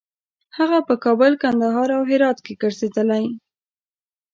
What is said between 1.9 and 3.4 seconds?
او هرات کې ګرځېدلی.